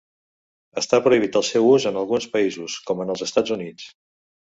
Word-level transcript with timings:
Està 0.81 0.99
prohibit 1.09 1.37
el 1.43 1.45
seu 1.51 1.69
ús 1.75 1.87
en 1.91 2.01
alguns 2.03 2.29
països, 2.39 2.81
com 2.91 3.07
en 3.07 3.17
els 3.17 3.29
Estats 3.31 3.59
Units. 3.61 3.91